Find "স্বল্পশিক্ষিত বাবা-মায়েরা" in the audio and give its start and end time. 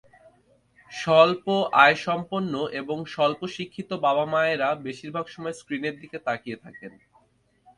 3.07-4.69